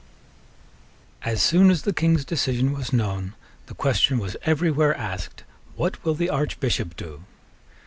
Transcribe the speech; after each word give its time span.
As 1.21 1.43
soon 1.43 1.69
as 1.69 1.83
the 1.83 1.93
King's 1.93 2.25
decision 2.25 2.71
was 2.73 2.91
known, 2.91 3.35
the 3.67 3.75
question 3.75 4.17
was 4.17 4.35
every 4.45 4.71
where 4.71 4.95
asked, 4.97 5.43
What 5.75 6.03
will 6.03 6.15
the 6.15 6.27
Archbishop 6.31 6.95
do? 6.95 7.23